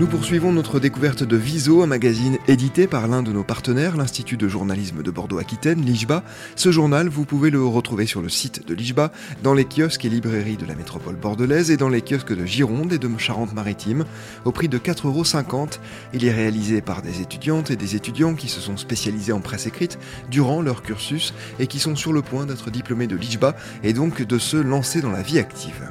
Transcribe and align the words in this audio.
Nous 0.00 0.06
poursuivons 0.06 0.50
notre 0.50 0.80
découverte 0.80 1.24
de 1.24 1.36
Viso, 1.36 1.82
un 1.82 1.86
magazine 1.86 2.38
édité 2.48 2.86
par 2.86 3.06
l'un 3.06 3.22
de 3.22 3.32
nos 3.32 3.44
partenaires, 3.44 3.98
l'Institut 3.98 4.38
de 4.38 4.48
journalisme 4.48 5.02
de 5.02 5.10
Bordeaux-Aquitaine, 5.10 5.84
l'IJBA. 5.84 6.24
Ce 6.56 6.72
journal, 6.72 7.10
vous 7.10 7.26
pouvez 7.26 7.50
le 7.50 7.62
retrouver 7.62 8.06
sur 8.06 8.22
le 8.22 8.30
site 8.30 8.66
de 8.66 8.72
l'IJBA, 8.72 9.12
dans 9.42 9.52
les 9.52 9.66
kiosques 9.66 10.06
et 10.06 10.08
librairies 10.08 10.56
de 10.56 10.64
la 10.64 10.74
métropole 10.74 11.16
bordelaise 11.16 11.70
et 11.70 11.76
dans 11.76 11.90
les 11.90 12.00
kiosques 12.00 12.34
de 12.34 12.46
Gironde 12.46 12.94
et 12.94 12.98
de 12.98 13.10
Charente-Maritime, 13.18 14.06
au 14.46 14.52
prix 14.52 14.70
de 14.70 14.78
4,50€. 14.78 15.80
Il 16.14 16.24
est 16.24 16.32
réalisé 16.32 16.80
par 16.80 17.02
des 17.02 17.20
étudiantes 17.20 17.70
et 17.70 17.76
des 17.76 17.94
étudiants 17.94 18.34
qui 18.34 18.48
se 18.48 18.62
sont 18.62 18.78
spécialisés 18.78 19.34
en 19.34 19.40
presse 19.40 19.66
écrite 19.66 19.98
durant 20.30 20.62
leur 20.62 20.82
cursus 20.82 21.34
et 21.58 21.66
qui 21.66 21.78
sont 21.78 21.94
sur 21.94 22.14
le 22.14 22.22
point 22.22 22.46
d'être 22.46 22.70
diplômés 22.70 23.06
de 23.06 23.16
l'IJBA 23.16 23.54
et 23.82 23.92
donc 23.92 24.22
de 24.22 24.38
se 24.38 24.56
lancer 24.56 25.02
dans 25.02 25.12
la 25.12 25.20
vie 25.20 25.38
active. 25.38 25.90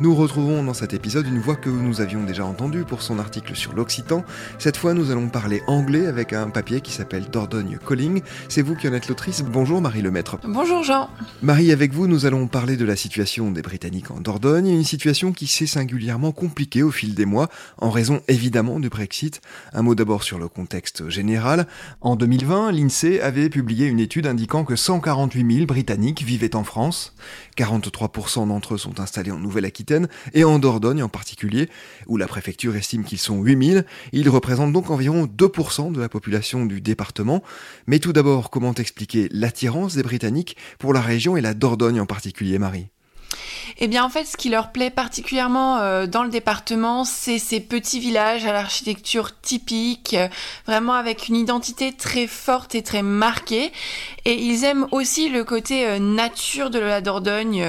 Nous 0.00 0.14
retrouvons 0.14 0.62
dans 0.62 0.74
cet 0.74 0.94
épisode 0.94 1.26
une 1.26 1.40
voix 1.40 1.56
que 1.56 1.68
nous 1.68 2.00
avions 2.00 2.22
déjà 2.22 2.44
entendue 2.46 2.84
pour 2.84 3.02
son 3.02 3.18
article 3.18 3.56
sur 3.56 3.72
l'Occitan. 3.72 4.24
Cette 4.60 4.76
fois, 4.76 4.94
nous 4.94 5.10
allons 5.10 5.28
parler 5.28 5.60
anglais 5.66 6.06
avec 6.06 6.32
un 6.32 6.50
papier 6.50 6.80
qui 6.80 6.92
s'appelle 6.92 7.24
Dordogne 7.28 7.78
Calling. 7.84 8.22
C'est 8.48 8.62
vous 8.62 8.76
qui 8.76 8.86
en 8.86 8.92
êtes 8.92 9.08
l'autrice. 9.08 9.42
Bonjour 9.42 9.80
Marie 9.80 10.00
Lemaître. 10.00 10.38
Bonjour 10.44 10.84
Jean. 10.84 11.10
Marie, 11.42 11.72
avec 11.72 11.92
vous, 11.92 12.06
nous 12.06 12.26
allons 12.26 12.46
parler 12.46 12.76
de 12.76 12.84
la 12.84 12.94
situation 12.94 13.50
des 13.50 13.60
Britanniques 13.60 14.12
en 14.12 14.20
Dordogne, 14.20 14.68
une 14.68 14.84
situation 14.84 15.32
qui 15.32 15.48
s'est 15.48 15.66
singulièrement 15.66 16.30
compliquée 16.30 16.84
au 16.84 16.92
fil 16.92 17.16
des 17.16 17.26
mois, 17.26 17.48
en 17.78 17.90
raison 17.90 18.20
évidemment 18.28 18.78
du 18.78 18.90
Brexit. 18.90 19.40
Un 19.72 19.82
mot 19.82 19.96
d'abord 19.96 20.22
sur 20.22 20.38
le 20.38 20.46
contexte 20.46 21.08
général. 21.08 21.66
En 22.02 22.14
2020, 22.14 22.70
l'INSEE 22.70 23.20
avait 23.20 23.48
publié 23.48 23.88
une 23.88 23.98
étude 23.98 24.28
indiquant 24.28 24.62
que 24.62 24.76
148 24.76 25.54
000 25.54 25.66
Britanniques 25.66 26.22
vivaient 26.22 26.54
en 26.54 26.62
France. 26.62 27.16
43% 27.56 28.46
d'entre 28.46 28.74
eux 28.74 28.78
sont 28.78 29.00
installés 29.00 29.32
en 29.32 29.40
Nouvelle-Aquitaine 29.40 29.87
et 30.34 30.44
en 30.44 30.58
Dordogne 30.58 31.02
en 31.02 31.08
particulier, 31.08 31.68
où 32.06 32.16
la 32.16 32.26
préfecture 32.26 32.76
estime 32.76 33.04
qu'ils 33.04 33.18
sont 33.18 33.42
8000. 33.42 33.84
Ils 34.12 34.28
représentent 34.28 34.72
donc 34.72 34.90
environ 34.90 35.26
2% 35.26 35.92
de 35.92 36.00
la 36.00 36.08
population 36.08 36.66
du 36.66 36.80
département. 36.80 37.42
Mais 37.86 37.98
tout 37.98 38.12
d'abord, 38.12 38.50
comment 38.50 38.74
expliquer 38.74 39.28
l'attirance 39.32 39.94
des 39.94 40.02
Britanniques 40.02 40.56
pour 40.78 40.92
la 40.92 41.00
région 41.00 41.36
et 41.36 41.40
la 41.40 41.54
Dordogne 41.54 42.00
en 42.00 42.06
particulier, 42.06 42.58
Marie? 42.58 42.88
Eh 43.78 43.88
bien, 43.88 44.04
en 44.04 44.08
fait, 44.08 44.24
ce 44.24 44.36
qui 44.36 44.48
leur 44.48 44.72
plaît 44.72 44.90
particulièrement 44.90 45.78
euh, 45.78 46.06
dans 46.06 46.24
le 46.24 46.30
département, 46.30 47.04
c'est 47.04 47.38
ces 47.38 47.60
petits 47.60 48.00
villages 48.00 48.44
à 48.44 48.52
l'architecture 48.52 49.38
typique, 49.40 50.14
euh, 50.14 50.28
vraiment 50.66 50.94
avec 50.94 51.28
une 51.28 51.36
identité 51.36 51.92
très 51.92 52.26
forte 52.26 52.74
et 52.74 52.82
très 52.82 53.02
marquée. 53.02 53.72
Et 54.24 54.34
ils 54.34 54.64
aiment 54.64 54.86
aussi 54.90 55.28
le 55.28 55.44
côté 55.44 55.86
euh, 55.86 55.98
nature 55.98 56.70
de 56.70 56.78
la 56.78 57.00
Dordogne. 57.00 57.64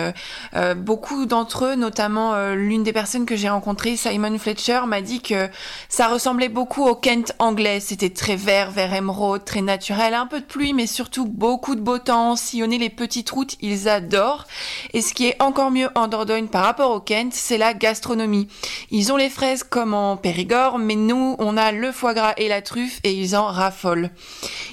beaucoup 0.78 1.26
d'entre 1.26 1.66
eux, 1.66 1.76
notamment 1.76 2.54
l'une 2.54 2.84
des 2.84 2.94
personnes 2.94 3.26
que 3.26 3.36
j'ai 3.36 3.50
rencontrées, 3.50 3.96
Simon 3.96 4.38
Fletcher, 4.38 4.82
m'a 4.88 5.02
dit 5.02 5.22
que 5.22 5.50
ça 5.88 6.08
ressemblait 6.08 6.50
beaucoup 6.50 6.86
au 6.86 6.96
Kent 6.96 7.34
anglais. 7.40 7.80
C'était 7.80 8.10
très 8.10 8.36
vert, 8.36 8.72
vert 8.72 8.94
émeraude, 8.94 9.46
très 9.46 9.62
naturel, 9.62 10.14
un 10.14 10.26
peu 10.26 10.40
de 10.40 10.46
pluie, 10.46 10.74
mais 10.74 10.88
surtout 10.88 11.26
beaucoup 11.26 11.76
de 11.76 11.82
beau 11.82 12.00
temps, 12.00 12.36
sillonner 12.36 12.78
les 12.78 12.90
petites 12.90 13.30
routes, 13.30 13.56
ils 13.62 13.88
adorent. 13.88 14.48
Et 14.94 15.02
ce 15.02 15.14
qui 15.14 15.28
est 15.28 15.42
encore 15.42 15.69
mieux 15.72 15.90
en 15.96 16.08
Dordogne 16.08 16.48
par 16.48 16.64
rapport 16.64 16.92
au 16.92 17.00
Kent, 17.00 17.34
c'est 17.34 17.58
la 17.58 17.74
gastronomie. 17.74 18.48
Ils 18.92 19.12
ont 19.12 19.18
les 19.18 19.30
fraises 19.30 19.64
comme 19.64 19.94
en 19.94 20.18
Périgord, 20.18 20.80
mais 20.80 20.96
nous, 20.96 21.36
on 21.40 21.58
a 21.58 21.72
le 21.72 21.92
foie 21.92 22.14
gras 22.14 22.34
et 22.38 22.48
la 22.48 22.62
truffe 22.62 23.00
et 23.04 23.14
ils 23.14 23.36
en 23.36 23.46
raffolent. 23.46 24.10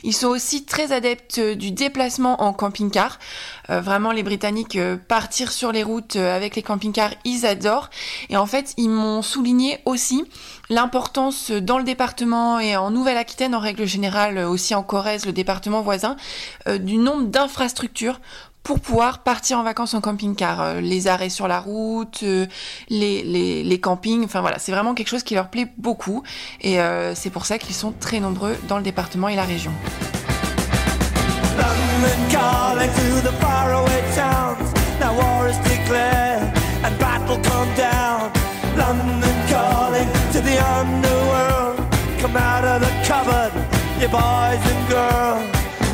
Ils 0.03 0.15
sont 0.15 0.29
aussi 0.29 0.65
très 0.65 0.93
adeptes 0.93 1.41
du 1.41 1.71
déplacement 1.71 2.43
en 2.43 2.53
camping-car. 2.53 3.19
Euh, 3.71 3.81
vraiment, 3.81 4.13
les 4.13 4.23
Britanniques 4.23 4.77
euh, 4.77 4.97
partir 4.97 5.51
sur 5.51 5.73
les 5.73 5.83
routes 5.83 6.17
euh, 6.17 6.37
avec 6.37 6.57
les 6.57 6.63
camping-cars, 6.63 7.13
ils 7.25 7.47
adorent. 7.47 7.91
Et 8.29 8.37
en 8.37 8.47
fait, 8.47 8.75
ils 8.77 8.91
m'ont 8.91 9.23
souligné 9.23 9.79
aussi 9.85 10.25
l'importance 10.69 11.51
dans 11.51 11.79
le 11.79 11.85
département 11.85 12.59
et 12.61 12.77
en 12.77 12.91
Nouvelle-Aquitaine 12.91 13.55
en 13.55 13.61
règle 13.61 13.87
générale, 13.87 14.39
aussi 14.39 14.75
en 14.75 14.83
Corrèze, 14.83 15.27
le 15.27 15.33
département 15.33 15.81
voisin, 15.81 16.17
du 16.81 16.99
nombre 16.99 17.25
d'infrastructures 17.25 18.21
pour 18.67 18.81
pouvoir 18.81 19.21
partir 19.21 19.61
en 19.61 19.63
vacances 19.63 19.95
en 19.95 20.01
camping-car. 20.01 20.61
Euh, 20.61 20.81
les 20.81 21.07
arrêts 21.07 21.29
sur 21.29 21.47
la 21.47 21.61
route, 21.61 22.25
euh, 22.25 22.47
les, 22.89 23.81
campings, 23.81 24.25
enfin 24.25 24.41
voilà, 24.41 24.59
c'est 24.59 24.73
vraiment 24.73 24.93
quelque 24.95 25.09
chose 25.09 25.23
qui 25.23 25.35
leur 25.35 25.49
plaît 25.49 25.69
beaucoup 25.79 26.25
et 26.61 26.81
euh, 26.81 27.15
c'est 27.15 27.31
pour 27.31 27.47
ça 27.47 27.59
qu'ils 27.59 27.77
sont 27.77 27.93
très 27.93 28.19
nombreux 28.19 28.57
dans 28.67 28.79
le 28.79 28.83
département 28.83 29.29
et 29.29 29.37
la 29.37 29.45
région. 29.45 29.71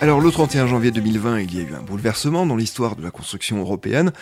Alors 0.00 0.20
le 0.20 0.30
31 0.30 0.68
janvier 0.68 0.92
2020, 0.92 1.40
il 1.40 1.56
y 1.56 1.58
a 1.58 1.62
eu 1.62 1.74
un 1.74 1.82
bouleversement 1.82 2.46
dans 2.46 2.54
l'histoire 2.54 2.94
de 2.94 3.02
la 3.02 3.10
construction 3.10 3.58
européenne. 3.58 4.12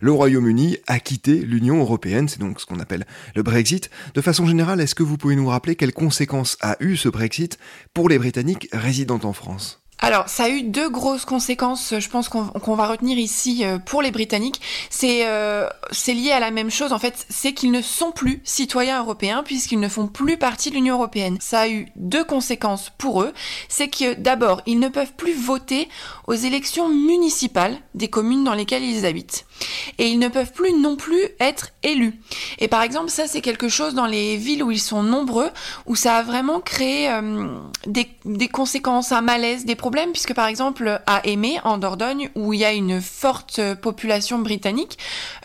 Le 0.00 0.12
Royaume-Uni 0.12 0.78
a 0.86 1.00
quitté 1.00 1.38
l'Union 1.38 1.80
européenne, 1.80 2.28
c'est 2.28 2.38
donc 2.38 2.60
ce 2.60 2.66
qu'on 2.66 2.78
appelle 2.78 3.04
le 3.34 3.42
Brexit. 3.42 3.90
De 4.14 4.20
façon 4.20 4.46
générale, 4.46 4.80
est-ce 4.80 4.94
que 4.94 5.02
vous 5.02 5.16
pouvez 5.16 5.34
nous 5.34 5.48
rappeler 5.48 5.74
quelles 5.74 5.92
conséquences 5.92 6.56
a 6.60 6.76
eu 6.78 6.96
ce 6.96 7.08
Brexit 7.08 7.58
pour 7.94 8.08
les 8.08 8.18
Britanniques 8.18 8.68
résidant 8.72 9.18
en 9.24 9.32
France? 9.32 9.83
Alors, 10.00 10.28
ça 10.28 10.44
a 10.44 10.48
eu 10.48 10.62
deux 10.62 10.90
grosses 10.90 11.24
conséquences, 11.24 11.94
je 11.98 12.08
pense 12.08 12.28
qu'on 12.28 12.74
va 12.74 12.86
retenir 12.88 13.16
ici 13.16 13.64
euh, 13.64 13.78
pour 13.78 14.02
les 14.02 14.10
Britanniques. 14.10 14.60
Euh, 15.02 15.68
c'est 15.92 16.12
lié 16.12 16.32
à 16.32 16.40
la 16.40 16.50
même 16.50 16.70
chose, 16.70 16.92
en 16.92 16.98
fait, 16.98 17.26
c'est 17.30 17.52
qu'ils 17.52 17.70
ne 17.70 17.80
sont 17.80 18.10
plus 18.10 18.42
citoyens 18.44 19.00
européens 19.00 19.42
puisqu'ils 19.42 19.80
ne 19.80 19.88
font 19.88 20.06
plus 20.06 20.36
partie 20.36 20.70
de 20.70 20.74
l'Union 20.74 20.96
européenne. 20.96 21.38
Ça 21.40 21.60
a 21.60 21.68
eu 21.68 21.86
deux 21.96 22.24
conséquences 22.24 22.90
pour 22.98 23.22
eux. 23.22 23.32
C'est 23.68 23.88
que 23.88 24.14
d'abord, 24.14 24.60
ils 24.66 24.78
ne 24.78 24.88
peuvent 24.88 25.14
plus 25.16 25.34
voter 25.34 25.88
aux 26.26 26.34
élections 26.34 26.88
municipales 26.88 27.78
des 27.94 28.08
communes 28.08 28.44
dans 28.44 28.54
lesquelles 28.54 28.84
ils 28.84 29.06
habitent. 29.06 29.46
Et 29.98 30.08
ils 30.08 30.18
ne 30.18 30.28
peuvent 30.28 30.52
plus 30.52 30.72
non 30.72 30.96
plus 30.96 31.22
être 31.40 31.70
élus. 31.82 32.18
Et 32.58 32.68
par 32.68 32.82
exemple, 32.82 33.10
ça 33.10 33.26
c'est 33.26 33.40
quelque 33.40 33.68
chose 33.68 33.94
dans 33.94 34.06
les 34.06 34.36
villes 34.36 34.62
où 34.62 34.70
ils 34.70 34.80
sont 34.80 35.02
nombreux, 35.02 35.50
où 35.86 35.96
ça 35.96 36.16
a 36.16 36.22
vraiment 36.22 36.60
créé 36.60 37.10
euh, 37.10 37.58
des, 37.86 38.48
conséquences, 38.48 39.12
un 39.12 39.20
malaise, 39.20 39.64
des 39.64 39.74
problèmes 39.74 40.12
puisque 40.12 40.34
par 40.34 40.46
exemple 40.46 41.00
à 41.06 41.26
Aimé, 41.26 41.58
en 41.64 41.78
Dordogne, 41.78 42.30
où 42.34 42.52
il 42.52 42.60
y 42.60 42.64
a 42.64 42.72
une 42.72 43.00
forte 43.00 43.60
population 43.74 44.38
britannique, 44.38 44.98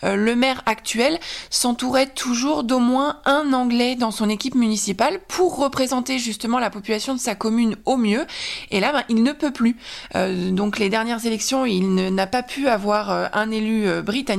euh, 0.04 0.16
le 0.16 0.36
maire 0.36 0.62
actuel 0.66 1.18
s'entourait 1.50 2.06
toujours 2.06 2.64
d'au 2.64 2.78
moins 2.78 3.18
un 3.24 3.52
Anglais 3.52 3.96
dans 3.96 4.10
son 4.10 4.28
équipe 4.28 4.54
municipale 4.54 5.20
pour 5.28 5.56
représenter 5.56 6.18
justement 6.18 6.58
la 6.58 6.70
population 6.70 7.14
de 7.14 7.20
sa 7.20 7.34
commune 7.34 7.76
au 7.84 7.96
mieux. 7.96 8.26
Et 8.70 8.80
là, 8.80 8.92
ben, 8.92 9.04
il 9.08 9.22
ne 9.22 9.32
peut 9.32 9.52
plus. 9.52 9.76
Euh, 10.14 10.50
donc 10.50 10.78
les 10.78 10.88
dernières 10.88 11.24
élections, 11.26 11.66
il 11.66 11.94
n'a 11.94 12.26
pas 12.26 12.42
pu 12.42 12.68
avoir 12.68 13.10
un 13.32 13.50
élu 13.50 14.02
britannique. 14.02 14.29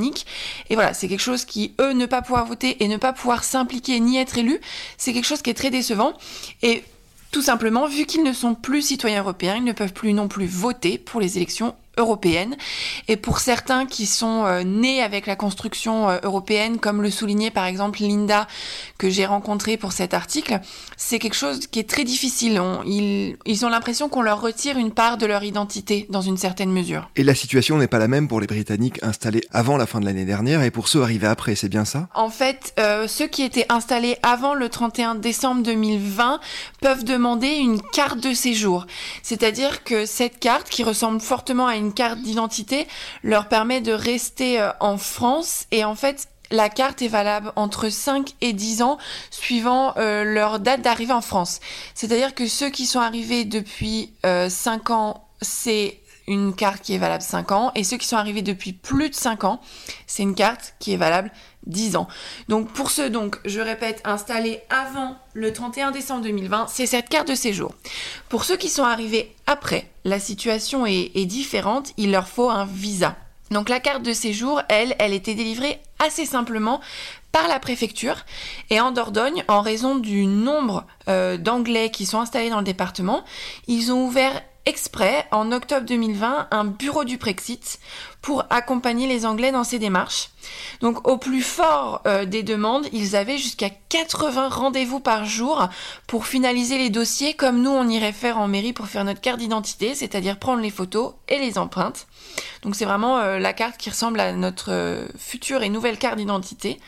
Et 0.70 0.76
voilà, 0.76 0.94
c'est 0.94 1.08
quelque 1.08 1.20
chose 1.22 1.46
qui, 1.46 1.74
eux, 1.80 1.94
ne 1.94 2.06
pas 2.06 2.22
pouvoir 2.22 2.46
voter 2.46 2.84
et 2.84 2.88
ne 2.88 2.98
pas 2.98 3.14
pouvoir 3.14 3.44
s'impliquer 3.44 4.00
ni 4.00 4.18
être 4.18 4.38
élu, 4.38 4.60
c'est 4.98 5.14
quelque 5.14 5.26
chose 5.26 5.42
qui 5.42 5.50
est 5.50 5.56
très 5.56 5.70
décevant. 5.70 6.14
Et 6.62 6.84
tout 7.32 7.42
simplement, 7.42 7.88
vu 7.88 8.06
qu'ils 8.06 8.24
ne 8.24 8.34
sont 8.34 8.56
plus 8.56 8.82
citoyens 8.82 9.22
européens, 9.22 9.56
ils 9.56 9.64
ne 9.64 9.72
peuvent 9.72 9.94
plus 9.94 10.14
non 10.14 10.28
plus 10.28 10.48
voter 10.48 10.98
pour 10.98 11.22
les 11.22 11.38
élections 11.38 11.76
européenne. 11.98 12.56
Et 13.08 13.18
pour 13.18 13.40
certains 13.40 13.86
qui 13.86 14.06
sont 14.06 14.46
euh, 14.46 14.64
nés 14.64 15.02
avec 15.02 15.28
la 15.28 15.36
construction 15.36 16.10
euh, 16.10 16.18
européenne, 16.24 16.80
comme 16.80 17.02
le 17.02 17.10
soulignait 17.10 17.52
par 17.52 17.66
exemple 17.66 18.00
Linda 18.02 18.48
que 18.98 19.10
j'ai 19.10 19.26
rencontré 19.26 19.78
pour 19.78 19.92
cet 19.92 20.14
article, 20.14 20.60
c'est 20.98 21.20
quelque 21.20 21.36
chose 21.36 21.68
qui 21.68 21.80
est 21.80 21.90
très 21.90 22.04
difficile. 22.04 22.62
ils, 22.86 23.38
ils, 23.46 23.66
ont 23.66 23.70
l'impression 23.70 24.10
qu'on 24.10 24.22
leur 24.22 24.42
retire 24.42 24.78
une 24.78 24.92
part 24.92 25.18
de 25.18 25.26
leur 25.26 25.44
identité 25.44 26.08
dans 26.10 26.22
une 26.22 26.38
certaine 26.38 26.72
mesure. 26.72 27.10
Et 27.16 27.24
la 27.24 27.36
situation 27.36 27.78
n'est 27.78 27.88
pas 27.88 28.00
la 28.00 28.08
même 28.08 28.28
pour 28.28 28.40
les 28.40 28.48
Britanniques 28.48 29.00
installés 29.04 29.42
avant 29.52 29.78
la 29.78 29.86
fin 29.86 30.00
de 30.00 30.06
l'année 30.06 30.26
dernière 30.26 30.64
et 30.64 30.72
pour 30.72 30.88
ceux 30.88 31.02
arrivés 31.02 31.28
après, 31.28 31.56
c'est 31.56 31.70
bien 31.70 31.86
ça? 31.86 32.08
En 32.14 32.30
fait, 32.30 32.74
euh, 32.80 33.08
ceux 33.08 33.28
qui 33.28 33.44
étaient 33.44 33.66
installés 33.70 34.18
avant 34.24 34.54
le 34.54 34.70
31 34.70 35.16
décembre 35.16 35.64
2020 35.64 36.40
peuvent 36.82 37.04
demander 37.04 37.50
une 37.50 37.82
carte 37.82 38.20
de 38.20 38.34
séjour. 38.34 38.86
C'est-à-dire 39.24 39.84
que 39.84 40.06
cette 40.06 40.40
carte, 40.40 40.70
qui 40.70 40.84
ressemble 40.84 41.20
fortement 41.20 41.68
à 41.68 41.76
une 41.76 41.81
carte 41.90 42.22
d'identité 42.22 42.88
leur 43.24 43.48
permet 43.48 43.82
de 43.82 43.92
rester 43.92 44.60
euh, 44.60 44.72
en 44.80 44.98
France 44.98 45.66
et 45.72 45.84
en 45.84 45.96
fait 45.96 46.28
la 46.52 46.70
carte 46.70 47.02
est 47.02 47.08
valable 47.08 47.52
entre 47.56 47.90
5 47.90 48.34
et 48.42 48.54
10 48.54 48.82
ans 48.82 48.98
suivant 49.30 49.94
euh, 49.98 50.24
leur 50.24 50.60
date 50.60 50.82
d'arrivée 50.82 51.14
en 51.14 51.22
France. 51.22 51.60
C'est-à-dire 51.96 52.36
que 52.36 52.48
ceux 52.48 52.70
qui 52.70 52.86
sont 52.86 53.00
arrivés 53.00 53.46
depuis 53.46 54.14
5 54.24 54.26
euh, 54.26 54.94
ans, 54.94 55.28
c'est 55.42 56.00
une 56.28 56.54
carte 56.54 56.82
qui 56.82 56.94
est 56.94 56.98
valable 56.98 57.24
5 57.24 57.52
ans 57.52 57.72
et 57.76 57.84
ceux 57.84 57.98
qui 57.98 58.08
sont 58.08 58.18
arrivés 58.18 58.42
depuis 58.42 58.74
plus 58.74 59.10
de 59.10 59.16
5 59.16 59.44
ans, 59.44 59.62
c'est 60.08 60.24
une 60.24 60.36
carte 60.36 60.76
qui 60.80 60.94
est 60.94 60.98
valable 60.98 61.32
10 61.68 61.96
ans. 61.96 62.08
Donc 62.48 62.72
pour 62.72 62.92
ceux 62.92 63.10
donc, 63.10 63.38
je 63.46 63.60
répète, 63.60 64.02
installés 64.04 64.62
avant 64.70 65.16
le 65.34 65.54
31 65.54 65.92
décembre 65.92 66.24
2020, 66.24 66.68
c'est 66.68 66.86
cette 66.86 67.10
carte 67.10 67.28
de 67.28 67.36
séjour. 67.36 67.74
Pour 68.30 68.44
ceux 68.44 68.58
qui 68.58 68.70
sont 68.70 68.84
arrivés 68.84 69.36
après, 69.48 69.90
la 70.04 70.20
situation 70.20 70.86
est, 70.86 71.26
différente, 71.26 71.94
il 71.98 72.12
leur 72.12 72.28
faut 72.28 72.50
un 72.50 72.66
visa. 72.66 73.16
Donc 73.52 73.70
la 73.70 73.80
carte 73.80 74.04
de 74.04 74.14
séjour, 74.14 74.62
elle, 74.70 74.96
elle 74.98 75.14
était 75.14 75.36
délivrée 75.36 75.82
assez 76.00 76.26
simplement 76.26 76.80
par 77.32 77.48
la 77.48 77.60
préfecture 77.60 78.26
et 78.70 78.80
en 78.80 78.92
Dordogne, 78.92 79.44
en 79.48 79.62
raison 79.62 79.96
du 79.96 80.26
nombre 80.26 80.86
euh, 81.08 81.38
d'Anglais 81.38 81.92
qui 81.92 82.06
sont 82.06 82.20
installés 82.20 82.50
dans 82.50 82.60
le 82.60 82.66
département, 82.66 83.24
ils 83.68 83.92
ont 83.92 84.06
ouvert 84.06 84.42
exprès 84.66 85.26
en 85.32 85.52
octobre 85.52 85.86
2020 85.86 86.48
un 86.52 86.66
bureau 86.66 87.04
du 87.04 87.18
Brexit 87.18 87.80
pour 88.22 88.46
accompagner 88.52 89.08
les 89.08 89.26
Anglais 89.26 89.52
dans 89.52 89.64
ces 89.64 89.80
démarches. 89.80 90.30
Donc 90.82 91.08
au 91.08 91.18
plus 91.18 91.42
fort 91.42 92.02
euh, 92.06 92.26
des 92.26 92.44
demandes, 92.44 92.86
ils 92.94 93.16
avaient 93.16 93.40
jusqu'à 93.40 93.70
80 93.90 94.50
rendez-vous 94.50 95.00
par 95.00 95.26
jour 95.26 95.68
pour 96.06 96.28
finaliser 96.28 96.78
les 96.78 96.92
dossiers 96.92 97.34
comme 97.34 97.62
nous 97.62 97.72
on 97.72 97.88
irait 97.88 98.12
faire 98.12 98.38
en 98.38 98.48
mairie 98.48 98.74
pour 98.74 98.88
faire 98.88 99.04
notre 99.04 99.22
carte 99.22 99.40
d'identité, 99.40 99.96
c'est-à-dire 99.96 100.38
prendre 100.38 100.62
les 100.62 100.70
photos 100.70 101.14
et 101.28 101.40
les 101.40 101.58
empreintes. 101.58 102.08
Donc 102.62 102.76
c'est 102.76 102.86
vraiment 102.86 103.18
euh, 103.18 103.40
la 103.40 103.54
carte 103.54 103.78
qui 103.78 103.90
ressemble 103.90 104.20
à 104.20 104.34
notre 104.34 104.72
euh, 104.72 105.08
future 105.18 105.64
et 105.64 105.70
nouvelle 105.70 105.98
carte 105.98 106.18
d'identité. 106.18 106.80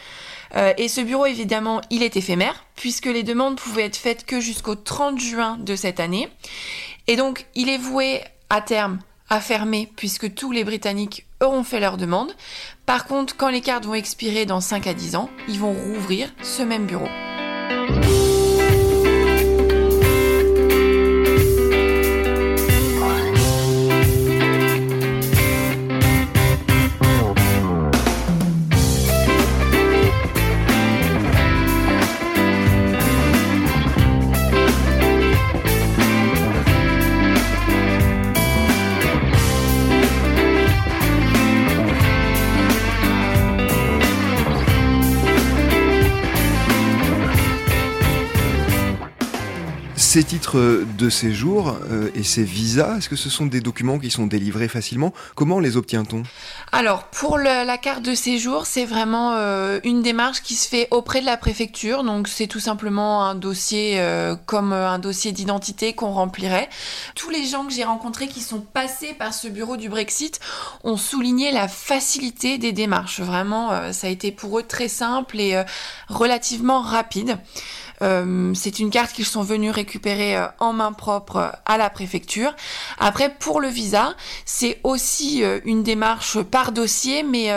et 0.78 0.88
ce 0.88 1.02
bureau, 1.02 1.25
évidemment, 1.25 1.81
il 1.90 2.04
est 2.04 2.16
éphémère, 2.16 2.64
puisque 2.75 3.08
les 3.08 3.24
demandes 3.24 3.56
pouvaient 3.56 3.86
être 3.86 3.98
faites 3.98 4.24
que 4.24 4.40
jusqu'au 4.40 4.75
30 4.75 5.20
juin 5.20 5.58
de 5.60 5.75
cette 5.75 6.00
année. 6.00 6.30
Et 7.07 7.15
donc, 7.15 7.45
il 7.55 7.69
est 7.69 7.77
voué 7.77 8.21
à 8.50 8.61
terme 8.61 9.00
à 9.29 9.39
fermer 9.39 9.91
puisque 9.95 10.33
tous 10.33 10.51
les 10.51 10.63
Britanniques 10.63 11.25
auront 11.41 11.63
fait 11.63 11.79
leur 11.79 11.97
demande. 11.97 12.33
Par 12.85 13.05
contre, 13.05 13.35
quand 13.35 13.50
les 13.50 13.61
cartes 13.61 13.85
vont 13.85 13.94
expirer 13.94 14.45
dans 14.45 14.61
5 14.61 14.88
à 14.88 14.94
10 14.94 15.15
ans, 15.15 15.29
ils 15.47 15.59
vont 15.59 15.73
rouvrir 15.73 16.31
ce 16.41 16.61
même 16.61 16.85
bureau. 16.85 17.09
Ces 50.13 50.24
titres 50.24 50.86
de 50.95 51.10
séjour 51.10 51.75
euh, 51.89 52.12
et 52.13 52.21
ces 52.21 52.44
visas, 52.44 53.00
est-ce 53.00 53.10
que 53.10 53.15
ce 53.15 53.31
sont 53.31 53.48
des 53.48 53.62
documents 53.62 53.98
qui 53.98 54.12
sont 54.12 54.27
délivrés 54.27 54.68
facilement? 54.68 55.12
Comment 55.33 55.60
les 55.60 55.75
obtient-on? 55.75 56.21
Alors, 56.71 57.06
pour 57.06 57.39
la 57.39 57.77
carte 57.80 58.04
de 58.04 58.13
séjour, 58.13 58.68
c'est 58.68 58.86
vraiment 58.86 59.33
euh, 59.33 59.80
une 59.83 60.04
démarche 60.04 60.44
qui 60.44 60.54
se 60.54 60.69
fait 60.69 60.88
auprès 60.92 61.21
de 61.21 61.25
la 61.25 61.36
préfecture. 61.36 62.04
Donc, 62.04 62.27
c'est 62.27 62.45
tout 62.45 62.60
simplement 62.60 63.25
un 63.25 63.33
dossier 63.33 64.00
euh, 64.00 64.36
comme 64.45 64.71
un 64.71 65.00
dossier 65.00 65.31
d'identité 65.31 65.94
qu'on 65.94 66.12
remplirait. 66.12 66.69
Tous 67.15 67.31
les 67.31 67.48
gens 67.48 67.65
que 67.65 67.74
j'ai 67.74 67.83
rencontrés 67.83 68.27
qui 68.27 68.42
sont 68.42 68.62
passés 68.62 69.15
par 69.18 69.33
ce 69.33 69.48
bureau 69.48 69.77
du 69.77 69.89
Brexit 69.89 70.39
ont 70.83 70.98
souligné 70.98 71.51
la 71.51 71.68
facilité 71.68 72.60
des 72.60 72.71
démarches. 72.71 73.19
Vraiment, 73.19 73.92
ça 73.92 74.06
a 74.06 74.10
été 74.12 74.31
pour 74.31 74.60
eux 74.60 74.63
très 74.63 74.89
simple 74.89 75.39
et 75.39 75.60
relativement 76.07 76.83
rapide. 76.83 77.39
Euh, 78.03 78.51
c'est 78.53 78.79
une 78.79 78.89
carte 78.89 79.13
qu'ils 79.13 79.25
sont 79.25 79.44
venus 79.44 79.71
récupérer 79.71 80.35
euh, 80.38 80.47
en 80.59 80.73
main 80.73 80.91
propre 80.91 81.38
euh, 81.38 81.50
à 81.65 81.77
la 81.77 81.89
préfecture. 81.89 82.53
Après, 83.00 83.33
pour 83.39 83.61
le 83.61 83.69
visa, 83.69 84.15
c'est 84.45 84.79
aussi 84.83 85.44
une 85.65 85.83
démarche 85.83 86.41
par 86.41 86.71
dossier, 86.71 87.23
mais 87.23 87.50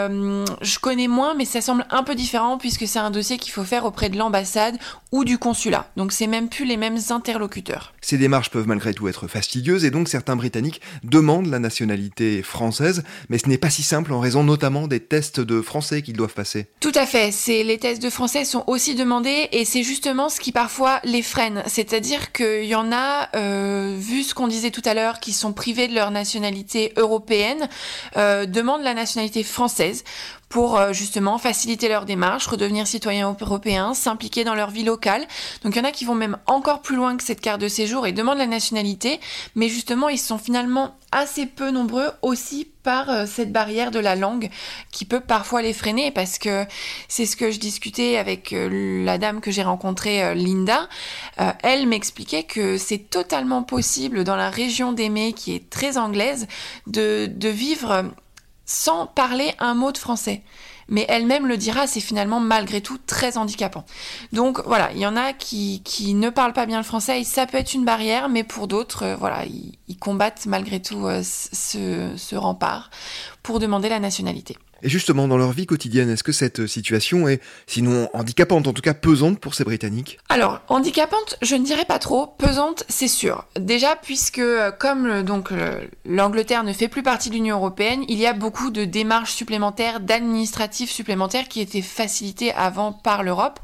je 0.61 0.79
connais 0.79 1.09
moins, 1.09 1.35
mais 1.35 1.45
ça 1.45 1.61
semble 1.61 1.87
un 1.91 2.03
peu 2.03 2.15
différent 2.15 2.59
puisque 2.59 2.87
c'est 2.87 2.99
un 2.99 3.11
dossier 3.11 3.39
qu'il 3.39 3.53
faut 3.53 3.65
faire 3.65 3.85
auprès 3.85 4.09
de 4.09 4.17
l'ambassade 4.17 4.79
ou 5.13 5.25
du 5.25 5.39
consulat. 5.39 5.91
Donc 5.97 6.13
c'est 6.13 6.27
même 6.27 6.49
plus 6.49 6.65
les 6.65 6.77
mêmes 6.77 6.99
interlocuteurs. 7.11 7.95
Ces 8.01 8.19
démarches 8.19 8.51
peuvent 8.51 8.67
malgré 8.67 8.95
tout 8.95 9.09
être 9.09 9.27
fastidieuses 9.27 9.85
et 9.85 9.91
donc 9.91 10.09
certains 10.09 10.37
Britanniques 10.37 10.81
demandent 11.03 11.47
la 11.47 11.59
nationalité 11.59 12.43
française, 12.43 13.03
mais 13.29 13.39
ce 13.39 13.49
n'est 13.49 13.59
pas 13.59 13.71
si 13.71 13.83
simple 13.83 14.13
en 14.13 14.21
raison 14.21 14.45
notamment 14.45 14.87
des 14.87 15.01
tests 15.01 15.41
de 15.41 15.61
français 15.61 16.03
qu'ils 16.03 16.17
doivent 16.17 16.35
passer. 16.35 16.67
Tout 16.81 16.93
à 16.95 17.07
fait, 17.07 17.33
c'est 17.33 17.65
les 17.65 17.79
tests 17.79 18.03
de 18.03 18.11
français 18.11 18.45
sont 18.45 18.65
aussi 18.67 18.95
demandés 18.95 19.49
et 19.53 19.65
c'est 19.65 19.83
justement 19.83 20.29
qui 20.41 20.53
parfois 20.53 21.01
les 21.05 21.23
freine. 21.23 21.63
C'est-à-dire 21.67 22.33
qu'il 22.33 22.65
y 22.65 22.75
en 22.75 22.93
a, 22.93 23.29
euh, 23.37 23.95
vu 23.99 24.23
ce 24.23 24.35
qu'on 24.35 24.49
disait 24.49 24.71
tout 24.71 24.83
à 24.85 24.95
l'heure, 24.95 25.21
qui 25.21 25.33
sont 25.33 25.53
privés 25.53 25.89
de 25.89 25.95
leur 25.95 26.11
nationalité 26.11 26.93
européenne, 26.97 27.69
euh, 28.17 28.47
demandent 28.47 28.83
la 28.83 28.95
nationalité 28.95 29.43
française 29.43 30.05
pour 30.49 30.79
euh, 30.79 30.93
justement 30.93 31.39
faciliter 31.39 31.89
leur 31.89 32.05
démarche, 32.05 32.47
redevenir 32.47 32.87
citoyens 32.87 33.37
européens, 33.41 33.95
s'impliquer 33.95 34.45
dans 34.45 34.55
leur 34.55 34.71
vie 34.71 34.85
locale. 34.85 35.27
Donc 35.63 35.75
il 35.75 35.79
y 35.79 35.81
en 35.81 35.89
a 35.89 35.93
qui 35.93 36.05
vont 36.05 36.15
même 36.15 36.39
encore 36.47 36.83
plus 36.83 36.97
loin 36.97 37.17
que 37.17 37.25
cette 37.25 37.41
carte 37.41 37.61
de 37.61 37.69
séjour 37.69 38.07
et 38.07 38.13
demandent 38.13 38.39
la 38.39 38.47
nationalité, 38.47 39.21
mais 39.55 39.69
justement 39.69 40.09
ils 40.09 40.19
sont 40.19 40.39
finalement 40.39 40.97
assez 41.11 41.47
peu 41.47 41.71
nombreux 41.71 42.11
aussi 42.23 42.69
par 42.83 43.11
euh, 43.11 43.27
cette 43.27 43.51
barrière 43.51 43.91
de 43.91 43.99
la 43.99 44.15
langue 44.15 44.51
qui 44.93 45.05
peut 45.05 45.21
parfois 45.21 45.63
les 45.63 45.73
freiner 45.73 46.13
parce 46.13 46.39
que 46.39 46.65
c'est 47.09 47.27
ce 47.27 47.37
que 47.37 47.51
je 47.51 47.59
discutais 47.59 48.17
avec 48.17 48.53
euh, 48.53 49.05
la 49.05 49.19
dame 49.19 49.41
que 49.41 49.51
j'ai 49.51 49.63
rencontrée, 49.63 50.35
Linda. 50.35 50.89
elle 51.63 51.87
m'expliquait 51.87 52.45
que 52.45 52.79
c'est 52.79 53.11
totalement 53.11 53.63
possible 53.63 54.25
dans 54.25 54.37
la 54.37 54.51
région 54.51 54.93
d'Aimé 54.93 55.33
qui 55.33 55.55
est 55.55 55.69
très 55.71 55.99
anglaise 55.99 56.47
de, 56.87 57.27
de 57.27 57.49
vivre 57.49 58.13
sans 58.67 59.07
parler 59.07 59.55
un 59.59 59.75
mot 59.75 59.93
de 59.93 59.99
français. 59.99 60.43
mais 60.89 61.05
elle-même 61.09 61.49
le 61.49 61.57
dira, 61.57 61.89
c'est 61.89 62.01
finalement 62.01 62.39
malgré 62.39 62.81
tout 62.81 62.99
très 62.99 63.39
handicapant. 63.39 63.85
Donc 64.33 64.61
voilà, 64.67 64.93
il 64.93 64.99
y 64.99 65.07
en 65.07 65.17
a 65.17 65.33
qui, 65.33 65.83
qui 65.85 66.15
ne 66.15 66.31
parlent 66.31 66.53
pas 66.53 66.67
bien 66.67 66.79
le 66.79 66.85
français 66.85 67.21
et 67.21 67.25
ça 67.25 67.47
peut 67.47 67.59
être 67.59 67.75
une 67.75 67.85
barrière, 67.85 68.29
mais 68.29 68.45
pour 68.45 68.69
d'autres, 68.69 69.03
euh, 69.05 69.17
voilà, 69.17 69.45
ils, 69.47 69.99
combattent 69.99 70.47
malgré 70.47 70.81
tout 70.81 71.07
euh, 71.07 71.23
ce, 71.25 72.13
ce 72.17 72.37
rempart 72.37 72.91
pour 73.43 73.59
demander 73.59 73.89
la 73.89 73.99
nationalité. 73.99 74.57
Et 74.83 74.89
justement, 74.89 75.27
dans 75.27 75.39
leur 75.39 75.53
vie 75.53 75.67
quotidienne, 75.67 76.11
est-ce 76.11 76.23
que 76.23 76.33
cette 76.33 76.67
situation 76.67 77.29
est, 77.29 77.41
sinon 77.67 78.09
handicapante, 78.13 78.67
en 78.67 78.73
tout 78.73 78.83
cas 78.83 78.95
pesante 78.95 79.39
pour 79.39 79.55
ces 79.55 79.65
Britanniques? 79.65 80.19
Alors, 80.29 80.61
handicapante, 80.69 81.39
je 81.43 81.57
ne 81.57 81.65
dirais 81.65 81.87
pas 81.87 81.99
trop. 81.99 82.27
Pesante, 82.39 82.85
c'est 82.89 83.09
sûr. 83.09 83.47
Déjà, 83.59 83.97
puisque 83.97 84.39
euh, 84.39 84.71
comme 84.71 85.23
donc 85.23 85.51
l'Angleterre 86.05 86.65
ne 86.65 86.73
fait 86.73 86.89
plus 86.89 87.03
partie 87.03 87.31
de 87.31 87.35
l'Union 87.35 87.57
européenne, 87.57 88.05
il 88.09 88.19
y 88.19 88.27
a 88.27 88.33
beaucoup 88.33 88.71
de 88.71 88.85
démarches 88.85 89.33
supplémentaires, 89.33 90.01
d'administratifs 90.01 90.91
supplémentaires 90.91 91.49
qui 91.49 91.61
étaient 91.61 91.83
facilités 91.83 92.53
avant 92.53 92.93
par 92.93 93.23
l'Europe. 93.23 93.61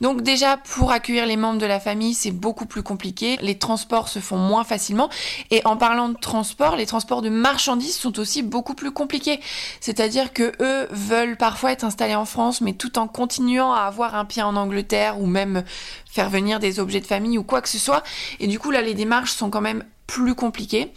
Donc 0.00 0.22
déjà, 0.22 0.56
pour 0.56 0.92
accueillir 0.92 1.26
les 1.26 1.36
membres 1.36 1.58
de 1.58 1.66
la 1.66 1.80
famille, 1.80 2.14
c'est 2.14 2.30
beaucoup 2.30 2.66
plus 2.66 2.82
compliqué. 2.82 3.36
Les 3.42 3.58
transports 3.58 4.08
se 4.08 4.18
font 4.18 4.38
moins 4.38 4.64
facilement. 4.64 5.10
Et 5.50 5.60
en 5.64 5.76
parlant 5.76 6.08
de 6.08 6.16
transport, 6.16 6.76
les 6.76 6.86
transports 6.86 7.22
de 7.22 7.28
marchandises 7.28 7.96
sont 7.96 8.18
aussi 8.18 8.42
beaucoup 8.42 8.74
plus 8.74 8.90
compliqués. 8.90 9.40
C'est-à-dire 9.80 10.32
que 10.32 10.52
eux 10.60 10.86
veulent 10.90 11.36
parfois 11.36 11.72
être 11.72 11.84
installés 11.84 12.14
en 12.14 12.24
France, 12.24 12.60
mais 12.60 12.72
tout 12.72 12.98
en 12.98 13.08
continuant 13.08 13.72
à 13.72 13.80
avoir 13.80 14.14
un 14.14 14.24
pied 14.24 14.42
en 14.42 14.56
Angleterre 14.56 15.20
ou 15.20 15.26
même 15.26 15.64
faire 16.10 16.30
venir 16.30 16.60
des 16.60 16.80
objets 16.80 17.00
de 17.00 17.06
famille 17.06 17.38
ou 17.38 17.42
quoi 17.42 17.60
que 17.60 17.68
ce 17.68 17.78
soit. 17.78 18.02
Et 18.40 18.46
du 18.46 18.58
coup, 18.58 18.70
là, 18.70 18.82
les 18.82 18.94
démarches 18.94 19.32
sont 19.32 19.50
quand 19.50 19.60
même 19.60 19.84
plus 20.06 20.34
compliquées. 20.34 20.92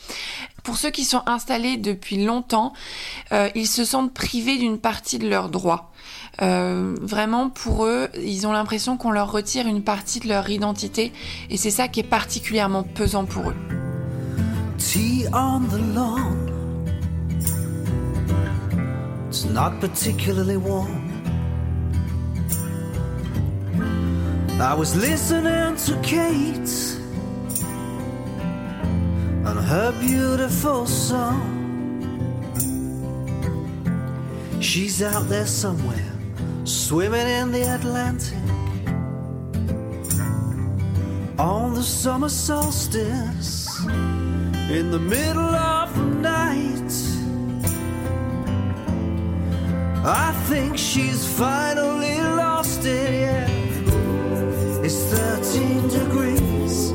Pour 0.63 0.77
ceux 0.77 0.89
qui 0.89 1.05
sont 1.05 1.21
installés 1.25 1.77
depuis 1.77 2.23
longtemps, 2.23 2.73
euh, 3.31 3.49
ils 3.55 3.67
se 3.67 3.85
sentent 3.85 4.13
privés 4.13 4.57
d'une 4.57 4.79
partie 4.79 5.17
de 5.17 5.29
leurs 5.29 5.49
droits. 5.49 5.91
Euh, 6.41 6.95
vraiment, 7.01 7.49
pour 7.49 7.85
eux, 7.85 8.09
ils 8.15 8.45
ont 8.45 8.51
l'impression 8.51 8.97
qu'on 8.97 9.11
leur 9.11 9.31
retire 9.31 9.65
une 9.67 9.83
partie 9.83 10.19
de 10.19 10.27
leur 10.27 10.49
identité, 10.49 11.13
et 11.49 11.57
c'est 11.57 11.71
ça 11.71 11.87
qui 11.87 12.01
est 12.01 12.03
particulièrement 12.03 12.83
pesant 12.83 13.25
pour 13.25 13.49
eux. 13.49 13.55
It's 19.37 19.45
not 19.45 19.79
particularly 19.79 20.57
warm. 20.57 21.11
I 24.59 24.73
was 24.73 24.95
listening 24.95 25.75
to 25.85 26.01
Kate 26.01 26.73
and 29.45 29.59
her 29.59 29.91
beautiful 29.99 30.87
song. 30.87 31.53
She's 34.59 35.03
out 35.03 35.29
there 35.29 35.45
somewhere, 35.45 36.11
swimming 36.63 37.27
in 37.27 37.51
the 37.51 37.61
Atlantic 37.75 38.33
on 41.37 41.75
the 41.75 41.83
summer 41.83 42.29
solstice 42.29 43.85
in 43.85 44.89
the 44.89 44.99
middle 44.99 45.53
of 45.53 45.95
the 45.95 46.06
I 50.09 50.31
think 50.47 50.77
she's 50.77 51.27
finally 51.37 52.21
lost 52.21 52.85
it, 52.85 53.11
yeah. 53.11 53.45
It's 54.81 55.03
13 55.11 55.89
degrees. 55.89 56.93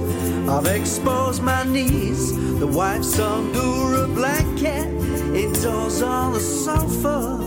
I've 0.48 0.66
exposed 0.66 1.42
my 1.42 1.62
knees. 1.64 2.32
The 2.58 2.66
wife's 2.66 3.18
under 3.20 4.04
a 4.04 4.08
blanket, 4.08 4.86
indoors 5.36 6.00
on 6.00 6.32
the 6.32 6.40
sofa. 6.40 7.38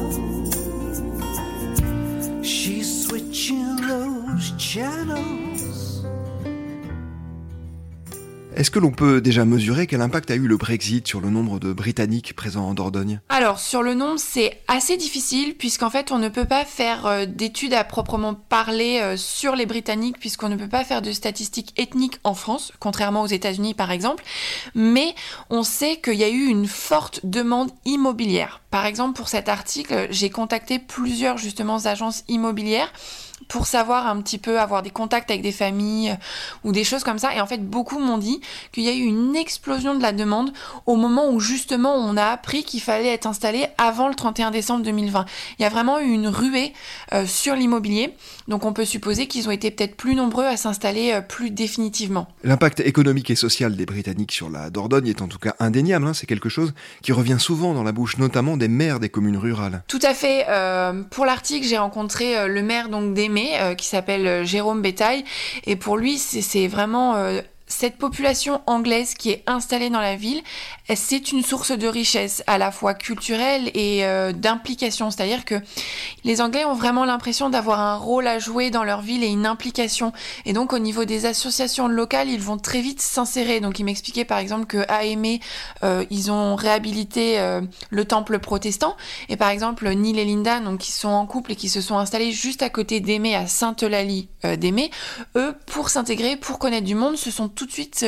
She's 2.44 3.08
switching 3.08 3.76
those 3.78 4.52
channels. 4.60 5.45
Est-ce 8.56 8.72
que 8.72 8.80
l'on 8.80 8.92
peut 8.92 9.20
déjà 9.20 9.44
mesurer 9.44 9.86
quel 9.86 10.00
impact 10.00 10.32
a 10.32 10.36
eu 10.36 10.48
le 10.48 10.56
Brexit 10.56 11.06
sur 11.06 11.20
le 11.20 11.30
nombre 11.30 11.60
de 11.60 11.74
Britanniques 11.74 12.34
présents 12.38 12.70
en 12.70 12.74
Dordogne? 12.74 13.20
Alors, 13.28 13.60
sur 13.60 13.84
le 13.84 13.96
nombre, 13.96 14.18
c'est 14.18 14.62
assez 14.70 14.96
difficile, 14.96 15.56
puisqu'en 15.56 15.90
fait, 15.90 16.14
on 16.14 16.20
ne 16.20 16.30
peut 16.30 16.46
pas 16.46 16.64
faire 16.64 17.06
euh, 17.06 17.26
d'études 17.26 17.74
à 17.74 17.84
proprement 17.84 18.34
parler 18.34 19.00
euh, 19.02 19.18
sur 19.18 19.58
les 19.58 19.66
Britanniques, 19.66 20.20
puisqu'on 20.20 20.48
ne 20.48 20.56
peut 20.56 20.70
pas 20.70 20.86
faire 20.86 21.02
de 21.02 21.12
statistiques 21.12 21.74
ethniques 21.76 22.18
en 22.24 22.34
France, 22.34 22.72
contrairement 22.80 23.24
aux 23.24 23.28
États-Unis 23.28 23.74
par 23.74 23.92
exemple. 23.92 24.24
Mais 24.74 25.16
on 25.50 25.64
sait 25.64 25.98
qu'il 25.98 26.16
y 26.16 26.24
a 26.24 26.30
eu 26.30 26.46
une 26.46 26.68
forte 26.68 27.26
demande 27.26 27.72
immobilière. 27.84 28.62
Par 28.72 28.86
exemple, 28.86 29.18
pour 29.18 29.28
cet 29.28 29.50
article, 29.50 30.08
j'ai 30.12 30.30
contacté 30.30 30.80
plusieurs 30.80 31.38
justement 31.38 31.86
agences 31.88 32.24
immobilières 32.30 32.94
pour 33.48 33.68
savoir 33.68 34.08
un 34.08 34.22
petit 34.22 34.38
peu, 34.38 34.60
avoir 34.60 34.82
des 34.82 34.90
contacts 34.90 35.30
avec 35.30 35.42
des 35.42 35.52
familles 35.52 36.12
euh, 36.12 36.16
ou 36.64 36.72
des 36.72 36.84
choses 36.84 37.04
comme 37.04 37.20
ça. 37.20 37.34
Et 37.36 37.42
en 37.42 37.48
fait, 37.48 37.58
beaucoup 37.58 38.00
m'ont 38.00 38.18
dit 38.18 38.42
qu'il 38.72 38.84
y 38.84 38.90
a 38.90 38.94
eu 38.94 39.04
une 39.04 39.36
explosion 39.36 39.96
de 39.96 40.02
la 40.02 40.12
demande 40.12 40.52
au 40.86 40.96
moment 40.96 41.30
où 41.30 41.40
justement 41.40 41.96
on 41.96 42.18
a 42.18 42.26
appris 42.26 42.64
qu'il 42.64 42.82
fallait 42.82 43.14
être 43.14 43.28
installé 43.28 43.68
avant 43.78 44.08
le 44.08 44.16
31 44.16 44.52
décembre 44.52 44.84
2020. 44.84 45.26
Il 45.60 45.62
y 45.62 45.66
a 45.66 45.70
vraiment 45.70 46.00
eu 46.00 46.12
une 46.12 46.28
ruée 46.28 46.74
euh, 47.14 47.26
sur 47.26 47.56
l'immobilier. 47.56 48.14
Donc 48.48 48.66
on 48.66 48.74
peut 48.74 48.86
supposer 48.86 49.28
qu'ils 49.28 49.48
ont 49.48 49.52
été 49.52 49.72
peut-être 49.72 49.96
plus 49.96 50.16
nombreux 50.16 50.46
à 50.46 50.58
s'installer 50.58 51.14
euh, 51.14 51.22
plus 51.22 51.52
définitivement. 51.52 52.28
L'impact 52.44 52.80
économique 52.80 53.30
et 53.30 53.36
social 53.36 53.76
des 53.76 53.86
Britanniques 53.86 54.32
sur 54.32 54.50
la 54.50 54.70
Dordogne 54.70 55.08
est 55.08 55.22
en 55.22 55.28
tout 55.28 55.40
cas 55.40 55.56
indéniable. 55.60 56.08
Hein. 56.08 56.14
C'est 56.14 56.28
quelque 56.28 56.50
chose 56.50 56.74
qui 57.02 57.12
revient 57.12 57.38
souvent 57.40 57.74
dans 57.74 57.84
la 57.84 57.92
bouche, 57.92 58.18
notamment 58.18 58.58
des 58.58 58.68
maires 58.68 59.00
des 59.00 59.10
communes 59.10 59.38
rurales. 59.38 59.84
Tout 59.88 60.00
à 60.02 60.14
fait. 60.14 60.46
pour 61.12 61.26
l'article, 61.26 61.68
j'ai 61.68 61.78
rencontré 61.78 62.48
le 62.48 62.62
maire 62.62 62.90
donc 62.90 63.14
des 63.14 63.30
euh, 63.38 63.76
qui 63.76 63.88
s'appelle 63.88 64.28
euh, 64.28 64.46
Jérôme 64.46 64.82
Bétail. 64.82 65.24
Et 65.66 65.76
pour 65.76 65.98
lui, 65.98 66.18
c'est 66.18 66.68
vraiment 66.68 67.16
euh, 67.16 67.42
cette 67.68 67.98
population 67.98 68.62
anglaise 68.68 69.16
qui 69.16 69.32
est 69.32 69.44
installée 69.48 69.90
dans 69.90 70.02
la 70.02 70.16
ville, 70.16 70.42
c'est 70.94 71.32
une 71.32 71.42
source 71.42 71.72
de 71.72 71.88
richesse 71.88 72.44
à 72.46 72.60
la 72.60 72.72
fois 72.72 72.94
culturelle 72.94 73.72
et 73.74 74.06
euh, 74.06 74.32
d'implication. 74.32 75.10
C'est-à-dire 75.10 75.44
que 75.44 75.56
les 76.24 76.42
Anglais 76.42 76.64
ont 76.66 76.76
vraiment 76.76 77.06
l'impression 77.06 77.50
d'avoir 77.50 77.80
un 77.80 77.96
rôle 77.96 78.28
à 78.28 78.38
jouer 78.38 78.70
dans 78.70 78.84
leur 78.84 79.02
ville 79.02 79.24
et 79.24 79.28
une 79.28 79.48
implication. 79.48 80.14
Et 80.46 80.54
donc 80.54 80.74
au 80.74 80.80
niveau 80.80 81.06
des 81.06 81.26
associations 81.26 81.88
locales, 81.88 82.30
ils 82.30 82.42
vont 82.42 82.58
très 82.58 82.82
vite 82.82 83.02
s'insérer. 83.02 83.62
Donc 83.62 83.80
il 83.80 83.86
m'expliquait 83.86 84.26
par 84.26 84.38
exemple 84.38 84.68
que 84.68 84.86
à 84.88 85.06
Aimé, 85.06 85.40
euh, 85.84 86.06
ils 86.12 86.32
ont 86.32 86.56
réhabilité 86.56 87.40
euh, 87.40 87.62
le 87.90 88.06
temple 88.06 88.38
protestant. 88.38 88.96
Et 89.30 89.38
par 89.38 89.50
exemple 89.50 89.90
Neil 89.90 90.20
et 90.20 90.26
Linda, 90.26 90.60
donc 90.60 90.80
qui 90.80 90.92
sont 90.92 91.10
en 91.10 91.26
couple 91.26 91.54
et 91.54 91.56
qui 91.56 91.70
se 91.70 91.82
sont 91.82 91.98
installés 91.98 92.32
juste 92.32 92.62
à 92.62 92.70
côté 92.70 93.00
d'Aimé, 93.00 93.36
à 93.36 93.48
Sainte-Eulalie 93.48 94.30
d'Aimé, 94.44 94.92
eux, 95.36 95.56
pour 95.66 95.90
s'intégrer, 95.90 96.36
pour 96.36 96.60
connaître 96.60 96.86
du 96.86 96.94
monde, 96.94 97.16
se 97.18 97.32
sont 97.32 97.48
tout 97.50 97.66
de 97.66 97.72
suite 97.72 98.06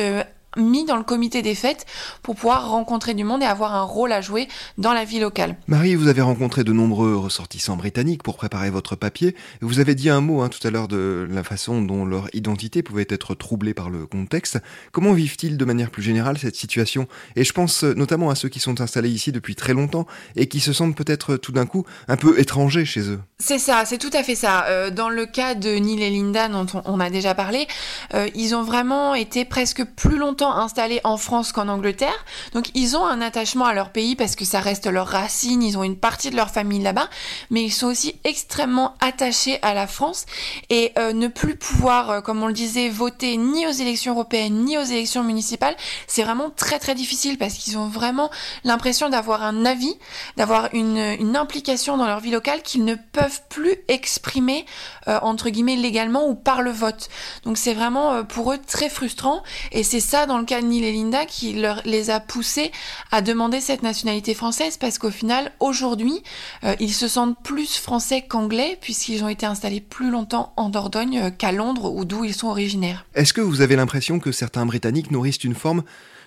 mis 0.56 0.84
dans 0.84 0.96
le 0.96 1.02
comité 1.02 1.42
des 1.42 1.54
fêtes 1.54 1.86
pour 2.22 2.34
pouvoir 2.34 2.70
rencontrer 2.70 3.14
du 3.14 3.24
monde 3.24 3.42
et 3.42 3.46
avoir 3.46 3.74
un 3.74 3.82
rôle 3.82 4.12
à 4.12 4.20
jouer 4.20 4.48
dans 4.78 4.92
la 4.92 5.04
vie 5.04 5.20
locale. 5.20 5.56
Marie, 5.66 5.94
vous 5.94 6.08
avez 6.08 6.22
rencontré 6.22 6.64
de 6.64 6.72
nombreux 6.72 7.16
ressortissants 7.16 7.76
britanniques 7.76 8.22
pour 8.22 8.36
préparer 8.36 8.70
votre 8.70 8.96
papier. 8.96 9.34
Vous 9.60 9.80
avez 9.80 9.94
dit 9.94 10.10
un 10.10 10.20
mot 10.20 10.40
hein, 10.40 10.48
tout 10.48 10.66
à 10.66 10.70
l'heure 10.70 10.88
de 10.88 11.26
la 11.30 11.44
façon 11.44 11.82
dont 11.82 12.04
leur 12.04 12.34
identité 12.34 12.82
pouvait 12.82 13.06
être 13.08 13.34
troublée 13.34 13.74
par 13.74 13.90
le 13.90 14.06
contexte. 14.06 14.58
Comment 14.92 15.12
vivent-ils 15.12 15.56
de 15.56 15.64
manière 15.64 15.90
plus 15.90 16.02
générale 16.02 16.38
cette 16.38 16.56
situation? 16.56 17.08
Et 17.36 17.44
je 17.44 17.52
pense 17.52 17.84
notamment 17.84 18.30
à 18.30 18.34
ceux 18.34 18.48
qui 18.48 18.60
sont 18.60 18.80
installés 18.80 19.10
ici 19.10 19.32
depuis 19.32 19.54
très 19.54 19.74
longtemps 19.74 20.06
et 20.36 20.48
qui 20.48 20.60
se 20.60 20.72
sentent 20.72 20.96
peut-être 20.96 21.36
tout 21.36 21.52
d'un 21.52 21.66
coup 21.66 21.84
un 22.08 22.16
peu 22.16 22.38
étrangers 22.40 22.84
chez 22.84 23.10
eux. 23.10 23.20
C'est 23.38 23.58
ça, 23.58 23.84
c'est 23.84 23.98
tout 23.98 24.10
à 24.12 24.22
fait 24.22 24.34
ça. 24.34 24.66
Euh, 24.66 24.90
dans 24.90 25.08
le 25.08 25.26
cas 25.26 25.54
de 25.54 25.68
Neil 25.68 26.02
et 26.02 26.10
Linda 26.10 26.48
dont 26.48 26.66
on, 26.84 27.00
a 27.00 27.10
déjà 27.10 27.34
parlé, 27.34 27.66
euh, 28.14 28.28
ils 28.34 28.54
ont 28.54 28.62
vraiment 28.62 29.14
été 29.14 29.44
presque 29.44 29.84
plus 29.84 30.16
longtemps 30.16 30.37
installés 30.46 31.00
en 31.04 31.16
France 31.16 31.52
qu'en 31.52 31.68
Angleterre. 31.68 32.24
Donc 32.52 32.70
ils 32.74 32.96
ont 32.96 33.06
un 33.06 33.20
attachement 33.20 33.64
à 33.64 33.74
leur 33.74 33.90
pays 33.90 34.16
parce 34.16 34.36
que 34.36 34.44
ça 34.44 34.60
reste 34.60 34.86
leur 34.86 35.08
racine, 35.08 35.62
ils 35.62 35.76
ont 35.76 35.82
une 35.82 35.96
partie 35.96 36.30
de 36.30 36.36
leur 36.36 36.50
famille 36.50 36.82
là-bas, 36.82 37.08
mais 37.50 37.62
ils 37.62 37.72
sont 37.72 37.86
aussi 37.88 38.16
extrêmement 38.24 38.94
attachés 39.00 39.58
à 39.62 39.74
la 39.74 39.86
France 39.86 40.26
et 40.70 40.92
euh, 40.98 41.12
ne 41.12 41.28
plus 41.28 41.56
pouvoir, 41.56 42.10
euh, 42.10 42.20
comme 42.20 42.42
on 42.42 42.46
le 42.46 42.52
disait, 42.52 42.88
voter 42.88 43.36
ni 43.36 43.66
aux 43.66 43.72
élections 43.72 44.14
européennes 44.14 44.64
ni 44.64 44.78
aux 44.78 44.82
élections 44.82 45.24
municipales, 45.24 45.76
c'est 46.06 46.22
vraiment 46.22 46.50
très 46.50 46.78
très 46.78 46.94
difficile 46.94 47.38
parce 47.38 47.54
qu'ils 47.54 47.78
ont 47.78 47.88
vraiment 47.88 48.30
l'impression 48.64 49.08
d'avoir 49.08 49.42
un 49.42 49.64
avis, 49.64 49.96
d'avoir 50.36 50.68
une, 50.72 50.98
une, 51.18 51.36
implication 51.36 51.96
dans 51.96 52.06
leur 52.06 52.20
vie 52.20 52.30
locale 52.30 52.62
qu'ils 52.62 52.84
ne 52.84 52.94
peuvent 52.94 53.42
plus 53.48 53.76
exprimer 53.88 54.66
euh, 55.06 55.18
entre 55.22 55.50
guillemets 55.50 55.76
légalement 55.76 56.28
ou 56.28 56.34
par 56.34 56.62
le 56.62 56.70
vote. 56.70 57.08
Donc 57.44 57.58
c'est 57.58 57.74
vraiment 57.74 58.24
pour 58.24 58.52
eux 58.52 58.58
très 58.58 58.88
frustrant 58.88 59.42
et 59.72 59.82
c'est 59.82 60.00
ça 60.00 60.26
dans 60.28 60.38
le 60.38 60.44
cas 60.44 60.62
de 60.62 60.66
Neil 60.66 60.84
et 60.84 60.92
Linda 60.92 61.26
qui 61.26 61.54
leur, 61.54 61.82
les 61.84 62.10
a 62.10 62.20
poussés 62.20 62.70
à 63.10 63.22
demander 63.22 63.60
cette 63.60 63.82
nationalité 63.82 64.34
française 64.34 64.76
parce 64.76 64.98
qu'au 64.98 65.10
final, 65.10 65.50
aujourd'hui, 65.58 66.22
euh, 66.62 66.76
ils 66.78 66.92
se 66.92 67.08
sentent 67.08 67.36
plus 67.42 67.78
français 67.78 68.22
qu'anglais 68.22 68.78
puisqu'ils 68.80 69.24
ont 69.24 69.28
été 69.28 69.46
installés 69.46 69.80
plus 69.80 70.10
longtemps 70.10 70.52
en 70.56 70.68
Dordogne 70.68 71.18
euh, 71.18 71.30
qu'à 71.30 71.50
Londres 71.50 71.92
ou 71.92 72.04
d'où 72.04 72.24
ils 72.24 72.34
sont 72.34 72.48
originaires. 72.48 73.04
Est-ce 73.14 73.32
que 73.32 73.40
vous 73.40 73.60
avez 73.60 73.74
l'impression 73.74 74.20
que 74.20 74.30
certains 74.30 74.66
Britanniques 74.66 75.10
nourrissent 75.10 75.42
une 75.42 75.54
forme 75.54 75.82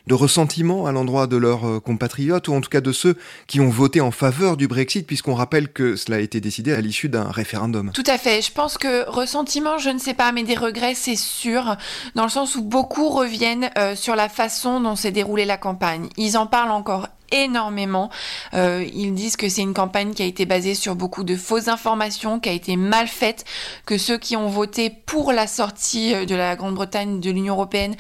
de 0.07 0.13
ressentiment 0.13 0.85
à 0.85 0.91
l'endroit 0.91 1.27
de 1.27 1.37
leurs 1.37 1.67
euh, 1.67 1.79
compatriotes, 1.79 2.47
ou 2.47 2.53
en 2.53 2.61
tout 2.61 2.69
cas 2.69 2.81
de 2.81 2.91
ceux 2.91 3.15
qui 3.47 3.59
ont 3.59 3.69
voté 3.69 4.01
en 4.01 4.11
faveur 4.11 4.57
du 4.57 4.67
Brexit, 4.67 5.05
puisqu'on 5.05 5.35
rappelle 5.35 5.71
que 5.71 5.95
cela 5.95 6.17
a 6.17 6.19
été 6.19 6.41
décidé 6.41 6.73
à 6.73 6.81
l'issue 6.81 7.09
d'un 7.09 7.29
référendum. 7.29 7.91
Tout 7.93 8.03
à 8.07 8.17
fait. 8.17 8.41
Je 8.41 8.51
pense 8.51 8.77
que 8.77 9.09
ressentiment, 9.09 9.77
je 9.77 9.89
ne 9.89 9.99
sais 9.99 10.13
pas, 10.13 10.31
mais 10.31 10.43
des 10.43 10.55
regrets, 10.55 10.95
c'est 10.95 11.15
sûr, 11.15 11.75
dans 12.15 12.23
le 12.23 12.29
sens 12.29 12.55
où 12.55 12.61
beaucoup 12.61 13.09
reviennent 13.09 13.69
euh, 13.77 13.95
sur 13.95 14.15
la 14.15 14.29
façon 14.29 14.81
dont 14.81 14.95
s'est 14.95 15.11
déroulée 15.11 15.45
la 15.45 15.57
campagne. 15.57 16.09
Ils 16.17 16.37
en 16.37 16.47
parlent 16.47 16.71
encore 16.71 17.07
énormément. 17.31 18.09
Euh, 18.53 18.85
ils 18.93 19.13
disent 19.13 19.35
que 19.35 19.49
c'est 19.49 19.61
une 19.61 19.73
campagne 19.73 20.13
qui 20.13 20.23
a 20.23 20.25
été 20.25 20.45
basée 20.45 20.75
sur 20.75 20.95
beaucoup 20.95 21.23
de 21.23 21.35
fausses 21.35 21.67
informations, 21.67 22.39
qui 22.39 22.49
a 22.49 22.53
été 22.53 22.75
mal 22.75 23.07
faite, 23.07 23.45
que 23.85 23.97
ceux 23.97 24.17
qui 24.17 24.35
ont 24.35 24.47
voté 24.47 24.89
pour 25.05 25.31
la 25.31 25.47
sortie 25.47 26.13
euh, 26.13 26.25
de 26.25 26.35
la 26.35 26.55
Grande-Bretagne 26.55 27.19
de 27.19 27.31
l'Union 27.31 27.53
européenne 27.53 27.95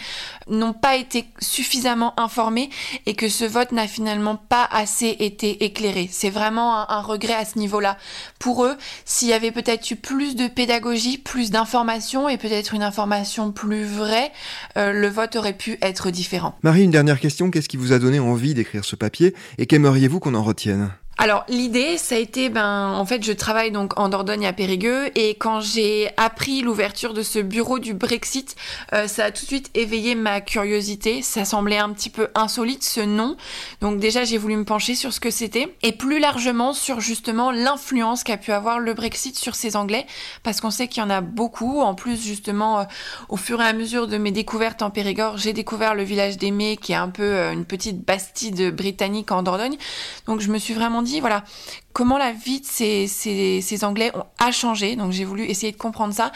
n'ont 0.47 0.73
pas 0.73 0.95
été 0.95 1.25
suffisamment 1.39 2.19
informés 2.19 2.69
et 3.05 3.15
que 3.15 3.29
ce 3.29 3.45
vote 3.45 3.71
n'a 3.71 3.87
finalement 3.87 4.35
pas 4.35 4.67
assez 4.71 5.15
été 5.19 5.63
éclairé. 5.63 6.09
C'est 6.11 6.29
vraiment 6.29 6.89
un, 6.89 7.01
regret 7.01 7.33
à 7.33 7.45
ce 7.45 7.57
niveau-là. 7.57 7.97
Pour 8.39 8.65
eux, 8.65 8.75
s'il 9.05 9.29
y 9.29 9.33
avait 9.33 9.51
peut-être 9.51 9.89
eu 9.89 9.95
plus 9.95 10.35
de 10.35 10.47
pédagogie, 10.47 11.17
plus 11.17 11.51
d'informations 11.51 12.29
et 12.29 12.37
peut-être 12.37 12.73
une 12.73 12.83
information 12.83 13.51
plus 13.51 13.83
vraie, 13.83 14.31
euh, 14.77 14.91
le 14.91 15.07
vote 15.07 15.35
aurait 15.35 15.57
pu 15.57 15.77
être 15.81 16.11
différent. 16.11 16.55
Marie, 16.63 16.83
une 16.83 16.91
dernière 16.91 17.19
question. 17.19 17.49
Qu'est-ce 17.49 17.69
qui 17.69 17.77
vous 17.77 17.93
a 17.93 17.99
donné 17.99 18.19
envie 18.19 18.53
d'écrire 18.53 18.85
ce 18.85 18.95
papier? 18.95 19.20
Et 19.57 19.65
qu'aimeriez-vous 19.65 20.19
qu'on 20.19 20.35
en 20.35 20.43
retienne? 20.43 20.91
Alors 21.21 21.45
l'idée, 21.47 21.99
ça 21.99 22.15
a 22.15 22.17
été, 22.17 22.49
ben, 22.49 22.95
en 22.95 23.05
fait, 23.05 23.23
je 23.23 23.31
travaille 23.31 23.69
donc 23.69 23.99
en 23.99 24.09
Dordogne 24.09 24.47
à 24.47 24.53
Périgueux 24.53 25.11
et 25.13 25.35
quand 25.35 25.61
j'ai 25.61 26.09
appris 26.17 26.61
l'ouverture 26.61 27.13
de 27.13 27.21
ce 27.21 27.37
bureau 27.37 27.77
du 27.77 27.93
Brexit, 27.93 28.55
euh, 28.93 29.07
ça 29.07 29.25
a 29.25 29.31
tout 29.31 29.43
de 29.43 29.47
suite 29.47 29.69
éveillé 29.75 30.15
ma 30.15 30.41
curiosité. 30.41 31.21
Ça 31.21 31.45
semblait 31.45 31.77
un 31.77 31.91
petit 31.91 32.09
peu 32.09 32.29
insolite 32.33 32.83
ce 32.83 33.01
nom, 33.01 33.37
donc 33.81 33.99
déjà 33.99 34.23
j'ai 34.23 34.39
voulu 34.39 34.55
me 34.55 34.65
pencher 34.65 34.95
sur 34.95 35.13
ce 35.13 35.19
que 35.19 35.29
c'était 35.29 35.75
et 35.83 35.91
plus 35.91 36.17
largement 36.17 36.73
sur 36.73 37.01
justement 37.01 37.51
l'influence 37.51 38.23
qu'a 38.23 38.37
pu 38.37 38.51
avoir 38.51 38.79
le 38.79 38.95
Brexit 38.95 39.37
sur 39.37 39.53
ces 39.53 39.75
Anglais, 39.75 40.07
parce 40.41 40.59
qu'on 40.59 40.71
sait 40.71 40.87
qu'il 40.87 41.03
y 41.03 41.05
en 41.05 41.11
a 41.11 41.21
beaucoup. 41.21 41.81
En 41.81 41.93
plus, 41.93 42.19
justement, 42.19 42.79
euh, 42.79 42.83
au 43.29 43.37
fur 43.37 43.61
et 43.61 43.67
à 43.67 43.73
mesure 43.73 44.07
de 44.07 44.17
mes 44.17 44.31
découvertes 44.31 44.81
en 44.81 44.89
Périgord, 44.89 45.37
j'ai 45.37 45.53
découvert 45.53 45.93
le 45.93 46.01
village 46.01 46.39
d'Aimé, 46.39 46.77
qui 46.81 46.93
est 46.93 46.95
un 46.95 47.09
peu 47.09 47.21
euh, 47.21 47.51
une 47.51 47.65
petite 47.65 48.03
bastide 48.03 48.75
britannique 48.75 49.31
en 49.31 49.43
Dordogne. 49.43 49.77
Donc 50.25 50.39
je 50.39 50.49
me 50.49 50.57
suis 50.57 50.73
vraiment 50.73 51.03
dit 51.03 51.10
voilà, 51.19 51.43
comment 51.93 52.17
la 52.17 52.31
vie 52.31 52.61
de 52.61 52.65
ces, 52.65 53.83
Anglais 53.83 54.11
a 54.39 54.51
changé. 54.51 54.95
Donc 54.95 55.11
j'ai 55.11 55.25
voulu 55.25 55.43
essayer 55.45 55.71
de 55.71 55.77
comprendre 55.77 56.13
ça. 56.13 56.31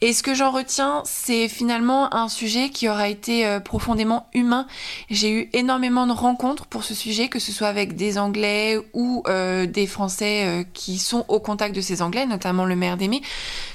Et 0.00 0.12
ce 0.12 0.22
que 0.22 0.34
j'en 0.34 0.50
retiens, 0.50 1.02
c'est 1.04 1.48
finalement 1.48 2.14
un 2.14 2.28
sujet 2.28 2.70
qui 2.70 2.88
aura 2.88 3.08
été 3.08 3.46
euh, 3.46 3.60
profondément 3.60 4.28
humain. 4.34 4.66
J'ai 5.10 5.30
eu 5.30 5.50
énormément 5.52 6.06
de 6.06 6.12
rencontres 6.12 6.66
pour 6.66 6.84
ce 6.84 6.94
sujet, 6.94 7.28
que 7.28 7.38
ce 7.38 7.52
soit 7.52 7.68
avec 7.68 7.96
des 7.96 8.18
Anglais 8.18 8.78
ou 8.92 9.22
euh, 9.26 9.66
des 9.66 9.86
Français 9.86 10.44
euh, 10.46 10.64
qui 10.72 10.98
sont 10.98 11.24
au 11.28 11.40
contact 11.40 11.74
de 11.74 11.80
ces 11.80 12.02
Anglais, 12.02 12.26
notamment 12.26 12.64
le 12.64 12.76
maire 12.76 12.96
d'Aimé. 12.96 13.22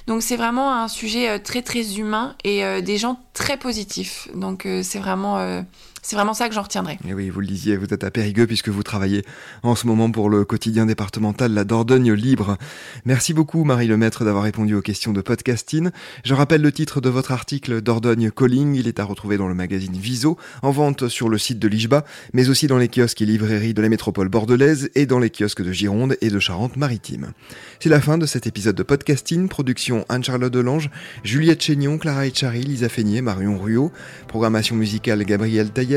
Donc 0.08 0.22
c'est 0.22 0.38
vraiment 0.38 0.74
un 0.74 0.88
sujet 0.88 1.40
très 1.40 1.62
très 1.62 1.98
humain 1.98 2.36
et 2.44 2.82
des 2.82 2.98
gens 2.98 3.20
très 3.34 3.58
positifs. 3.58 4.30
Donc 4.34 4.66
c'est 4.84 5.00
vraiment 5.00 5.64
c'est 6.08 6.16
vraiment 6.16 6.34
ça 6.34 6.48
que 6.48 6.56
j'en 6.56 6.62
retiendrai. 6.62 6.98
Et 7.06 7.14
oui, 7.14 7.30
vous 7.30 7.42
le 7.42 7.48
disiez, 7.48 7.76
vous 7.76 7.94
êtes 7.94 8.06
à 8.06 8.12
Périgueux 8.12 8.48
puisque 8.48 8.70
vous 8.70 8.82
travaillez 8.82 9.26
en 9.62 9.76
ce 9.76 9.86
moment 9.88 10.10
pour 10.10 10.30
le 10.30 10.46
quotidien 10.46 10.86
départemental 10.86 11.54
La 11.54 11.66
Dordogne 11.66 12.14
Libre. 12.14 12.56
Merci 13.04 13.34
beaucoup 13.34 13.66
Marie 13.66 13.88
Lemaître 13.88 14.24
d'avoir 14.24 14.46
répondu 14.46 14.74
aux 14.74 14.82
questions 14.82 15.12
de 15.12 15.20
podcasting. 15.20 15.90
Je 16.24 16.34
rappelle 16.34 16.62
le 16.62 16.72
titre 16.72 17.02
de 17.02 17.10
votre 17.10 17.34
article 17.34 17.82
Dordogne 17.82 18.32
Calling. 18.32 18.74
Il 18.76 18.88
est 18.88 19.02
à 19.02 19.04
retrouver 19.04 19.36
dans 19.36 19.50
le 19.50 19.54
magazine 19.54 19.98
Viso, 19.98 20.38
en 20.62 20.72
vente 20.72 21.10
sur 21.10 21.28
le 21.28 21.38
site 21.38 21.60
de 21.60 21.68
l'IJBA, 21.68 22.06
mais 22.32 22.48
aussi 22.48 22.68
dans 22.68 22.78
les 22.78 22.88
kiosques 22.88 23.22
et 23.22 23.26
librairies 23.26 23.74
de 23.74 23.82
la 23.82 23.90
métropole 23.90 24.30
bordelaise 24.30 24.90
et 24.96 25.08
dans 25.08 25.20
les 25.20 25.30
kiosques 25.30 25.62
de 25.62 25.74
Gironde 25.74 26.16
et 26.22 26.30
de 26.30 26.40
Charente-Maritime. 26.40 27.34
C'est 27.82 27.90
la 27.90 28.00
fin 28.00 28.18
de 28.18 28.26
cet 28.26 28.48
épisode 28.48 28.78
de 28.78 28.84
podcasting. 28.84 29.50
Production 29.50 30.06
Anne-Charlotte 30.08 30.54
Delange, 30.54 30.90
Juliette 31.26 31.62
Chénion, 31.62 31.98
Clara 31.98 32.28
Echari, 32.28 32.62
Lisa 32.62 32.88
Feignet, 32.88 33.22
Marion 33.22 33.60
Ruot. 33.60 33.92
Programmation 34.30 34.78
musicale 34.78 35.26
Gabriel 35.26 35.72
Taillet 35.72 35.97